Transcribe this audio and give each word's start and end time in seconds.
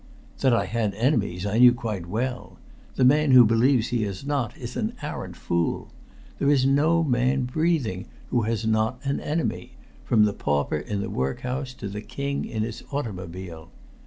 That 0.39 0.51
I 0.51 0.65
had 0.65 0.95
enemies 0.95 1.45
I 1.45 1.59
knew 1.59 1.73
quite 1.73 2.07
well. 2.07 2.57
The 2.95 3.05
man 3.05 3.33
who 3.33 3.45
believes 3.45 3.89
he 3.89 4.01
has 4.05 4.25
not 4.25 4.57
is 4.57 4.75
an 4.75 4.93
arrant 5.03 5.35
fool. 5.35 5.91
There 6.39 6.49
is 6.49 6.65
no 6.65 7.03
man 7.03 7.43
breathing 7.43 8.07
who 8.31 8.41
has 8.41 8.65
not 8.65 8.99
an 9.03 9.19
enemy, 9.19 9.73
from 10.03 10.25
the 10.25 10.33
pauper 10.33 10.77
in 10.79 11.01
the 11.01 11.09
workhouse 11.11 11.75
to 11.75 11.87
the 11.87 12.01
king 12.01 12.45
in 12.45 12.63
his 12.63 12.83
automobile. 12.91 13.69